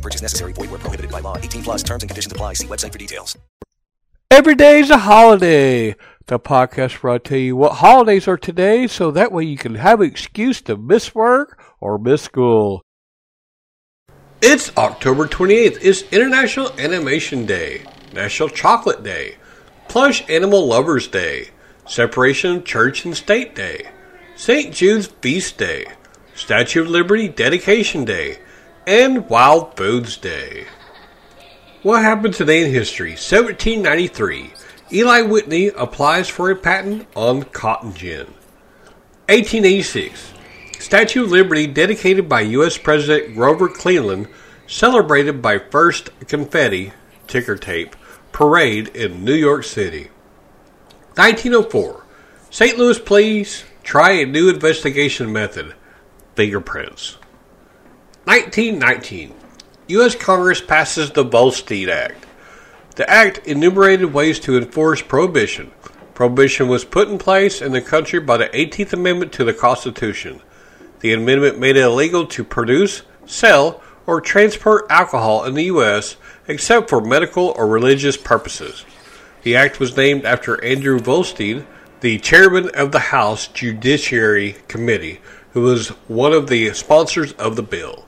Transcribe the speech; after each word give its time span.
No 0.00 0.02
purchase 0.02 0.22
necessary. 0.22 0.54
Void 0.54 0.70
where 0.70 0.78
prohibited 0.78 1.12
by 1.12 1.20
law. 1.20 1.36
18 1.36 1.62
plus 1.62 1.82
terms 1.82 2.02
and 2.02 2.08
conditions 2.08 2.32
apply. 2.32 2.54
See 2.54 2.66
website 2.66 2.90
for 2.90 2.98
details. 2.98 3.36
Every 4.30 4.54
day's 4.54 4.88
a 4.88 4.96
holiday. 4.96 5.94
The 6.26 6.40
podcast 6.40 7.02
where 7.02 7.12
I 7.12 7.18
tell 7.18 7.36
you 7.36 7.54
what 7.54 7.72
holidays 7.72 8.26
are 8.26 8.38
today 8.38 8.86
so 8.86 9.10
that 9.10 9.30
way 9.30 9.44
you 9.44 9.58
can 9.58 9.74
have 9.74 10.00
an 10.00 10.06
excuse 10.06 10.62
to 10.62 10.78
miss 10.78 11.14
work 11.14 11.60
or 11.80 11.98
miss 11.98 12.22
school. 12.22 12.82
It's 14.40 14.74
October 14.78 15.26
28th. 15.26 15.80
It's 15.82 16.02
International 16.12 16.72
Animation 16.78 17.44
Day, 17.44 17.82
National 18.14 18.48
Chocolate 18.48 19.02
Day, 19.02 19.36
Plush 19.88 20.26
Animal 20.30 20.66
Lovers 20.66 21.08
Day, 21.08 21.48
Separation 21.86 22.56
of 22.56 22.64
Church 22.64 23.04
and 23.04 23.14
State 23.14 23.54
Day, 23.54 23.90
St. 24.34 24.72
Jude's 24.74 25.08
Feast 25.08 25.58
Day, 25.58 25.84
Statue 26.34 26.82
of 26.82 26.88
Liberty 26.88 27.28
Dedication 27.28 28.06
Day, 28.06 28.38
and 28.90 29.28
Wild 29.28 29.76
Foods 29.76 30.16
Day. 30.16 30.64
What 31.84 32.02
happened 32.02 32.34
today 32.34 32.64
in 32.64 32.72
history? 32.72 33.10
1793. 33.10 34.50
Eli 34.92 35.22
Whitney 35.22 35.68
applies 35.68 36.28
for 36.28 36.50
a 36.50 36.56
patent 36.56 37.06
on 37.14 37.44
cotton 37.44 37.94
gin. 37.94 38.26
1886. 39.28 40.32
Statue 40.80 41.22
of 41.22 41.30
Liberty 41.30 41.68
dedicated 41.68 42.28
by 42.28 42.40
U.S. 42.40 42.78
President 42.78 43.36
Grover 43.36 43.68
Cleveland, 43.68 44.26
celebrated 44.66 45.40
by 45.40 45.60
first 45.60 46.10
confetti, 46.26 46.92
ticker 47.28 47.54
tape, 47.54 47.94
parade 48.32 48.88
in 48.88 49.24
New 49.24 49.34
York 49.34 49.62
City. 49.62 50.10
1904. 51.14 52.04
St. 52.50 52.76
Louis 52.76 52.98
police 52.98 53.62
try 53.84 54.10
a 54.14 54.26
new 54.26 54.48
investigation 54.48 55.32
method, 55.32 55.76
fingerprints. 56.34 57.18
1919. 58.24 59.34
U.S. 59.88 60.14
Congress 60.14 60.60
passes 60.60 61.10
the 61.10 61.24
Volstead 61.24 61.88
Act. 61.88 62.26
The 62.96 63.08
act 63.08 63.46
enumerated 63.46 64.12
ways 64.12 64.38
to 64.40 64.58
enforce 64.58 65.00
prohibition. 65.00 65.70
Prohibition 66.12 66.68
was 66.68 66.84
put 66.84 67.08
in 67.08 67.16
place 67.16 67.62
in 67.62 67.72
the 67.72 67.80
country 67.80 68.20
by 68.20 68.36
the 68.36 68.48
18th 68.48 68.92
Amendment 68.92 69.32
to 69.32 69.44
the 69.44 69.54
Constitution. 69.54 70.42
The 71.00 71.14
amendment 71.14 71.58
made 71.58 71.76
it 71.76 71.82
illegal 71.82 72.26
to 72.26 72.44
produce, 72.44 73.02
sell, 73.24 73.82
or 74.06 74.20
transport 74.20 74.84
alcohol 74.90 75.44
in 75.44 75.54
the 75.54 75.64
U.S. 75.64 76.16
except 76.46 76.90
for 76.90 77.00
medical 77.00 77.54
or 77.56 77.66
religious 77.66 78.18
purposes. 78.18 78.84
The 79.44 79.56
act 79.56 79.80
was 79.80 79.96
named 79.96 80.26
after 80.26 80.62
Andrew 80.62 80.98
Volstead, 80.98 81.66
the 82.00 82.18
chairman 82.18 82.70
of 82.74 82.92
the 82.92 82.98
House 82.98 83.46
Judiciary 83.46 84.56
Committee, 84.68 85.20
who 85.52 85.62
was 85.62 85.88
one 86.06 86.34
of 86.34 86.48
the 86.48 86.74
sponsors 86.74 87.32
of 87.32 87.56
the 87.56 87.62
bill. 87.62 88.04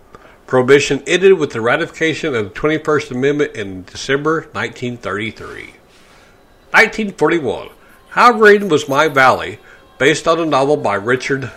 Prohibition 0.53 1.03
ended 1.07 1.33
with 1.39 1.53
the 1.53 1.63
ratification 1.63 2.35
of 2.35 2.53
the 2.53 2.61
21st 2.61 3.11
Amendment 3.13 3.57
in 3.57 3.85
December 3.85 4.43
1933. 4.53 5.73
1941. 6.73 7.71
How 8.11 8.35
Green 8.35 8.69
Was 8.69 8.87
My 8.87 9.09
Valley, 9.09 9.61
based 9.97 10.29
on 10.29 10.39
a 10.39 10.45
novel 10.45 10.77
by 10.77 10.97
Richard 10.97 11.51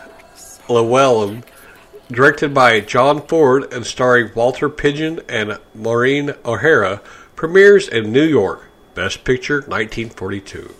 Llewellyn, 0.69 1.43
directed 2.09 2.53
by 2.53 2.79
John 2.79 3.27
Ford 3.27 3.73
and 3.73 3.85
starring 3.85 4.31
Walter 4.33 4.69
Pidgeon 4.69 5.19
and 5.27 5.59
Maureen 5.73 6.33
O'Hara, 6.45 7.01
premieres 7.35 7.89
in 7.89 8.13
New 8.13 8.23
York. 8.23 8.63
Best 8.93 9.25
Picture 9.25 9.55
1942. 9.55 10.73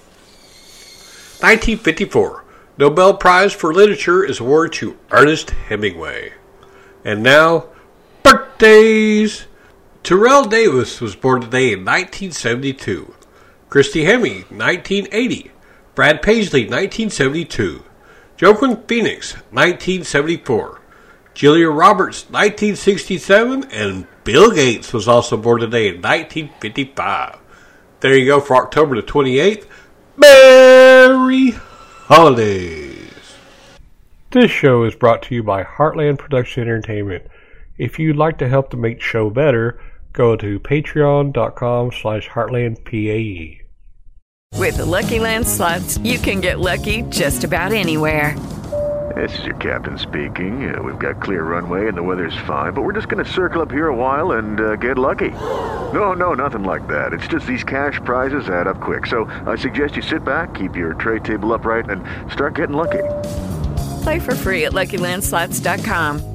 1954. 1.42 2.46
Nobel 2.78 3.16
Prize 3.16 3.52
for 3.52 3.74
Literature 3.74 4.24
is 4.24 4.40
awarded 4.40 4.72
to 4.76 4.98
Ernest 5.12 5.50
Hemingway. 5.50 6.32
And 7.04 7.22
now, 7.22 7.66
birthdays! 8.26 9.46
Terrell 10.02 10.46
Davis 10.46 11.00
was 11.00 11.16
born 11.16 11.42
today 11.42 11.74
in 11.74 11.86
1972. 11.86 13.14
Christy 13.70 14.04
Hemme, 14.06 14.50
1980. 14.50 15.52
Brad 15.94 16.24
Paisley, 16.24 16.62
1972. 16.62 17.84
Joaquin 18.42 18.78
Phoenix, 18.88 19.34
1974. 19.52 20.82
Julia 21.36 21.70
Roberts, 21.70 22.24
1967. 22.24 23.66
And 23.66 24.08
Bill 24.24 24.52
Gates 24.52 24.92
was 24.92 25.08
also 25.08 25.38
born 25.38 25.62
today 25.62 25.90
in 25.90 26.02
1955. 26.02 27.38
There 28.00 28.18
you 28.18 28.26
go 28.26 28.40
for 28.40 28.56
October 28.56 28.96
the 28.96 29.04
28th. 29.04 29.68
Merry 30.18 31.52
Holidays! 32.08 33.36
This 34.32 34.50
show 34.50 34.84
is 34.84 34.96
brought 34.96 35.22
to 35.24 35.36
you 35.36 35.44
by 35.44 35.64
Heartland 35.64 36.18
Production 36.18 36.64
Entertainment. 36.64 37.28
If 37.78 38.00
you'd 38.00 38.16
like 38.16 38.38
to 38.38 38.48
help 38.48 38.70
to 38.70 38.78
make 38.78 38.98
the 39.00 39.04
show 39.04 39.30
better, 39.30 39.80
go 40.14 40.36
to 40.38 40.60
patreon.com 40.60 41.92
slash 41.92 42.30
heartlandpae. 42.30 43.62
With 44.54 44.78
the 44.78 44.86
Lucky 44.86 45.20
Land 45.20 45.46
slots, 45.46 45.98
you 45.98 46.18
can 46.18 46.40
get 46.40 46.60
lucky 46.60 47.02
just 47.10 47.44
about 47.44 47.74
anywhere. 47.74 48.38
This 49.16 49.38
is 49.40 49.46
your 49.46 49.56
captain 49.56 49.98
speaking. 49.98 50.74
Uh, 50.74 50.82
we've 50.82 50.98
got 50.98 51.22
clear 51.22 51.44
runway 51.44 51.88
and 51.88 51.98
the 51.98 52.04
weather's 52.04 52.36
fine, 52.48 52.74
but 52.74 52.82
we're 52.82 52.94
just 52.94 53.10
going 53.10 53.24
to 53.24 53.30
circle 53.30 53.62
up 53.62 53.72
here 53.72 53.90
a 53.90 53.96
while 53.96 54.34
and 54.34 54.60
uh, 54.60 54.76
get 54.78 54.98
lucky. 54.98 55.32
No, 55.94 56.14
no, 56.14 56.34
nothing 56.34 56.64
like 56.64 56.88
that. 56.88 57.14
It's 57.14 57.28
just 57.28 57.46
these 57.46 57.64
cash 57.64 58.00
prizes 58.04 58.50
add 58.50 58.68
up 58.68 58.82
quick. 58.82 59.06
So 59.06 59.26
I 59.46 59.56
suggest 59.58 59.96
you 59.96 60.02
sit 60.02 60.24
back, 60.24 60.54
keep 60.54 60.76
your 60.76 60.94
tray 60.96 61.20
table 61.20 61.54
upright, 61.54 61.90
and 61.90 62.04
start 62.32 62.56
getting 62.56 62.76
lucky. 62.76 63.04
Play 64.04 64.20
for 64.20 64.36
free 64.36 64.66
at 64.66 64.72
LuckyLandSlots.com. 64.72 66.35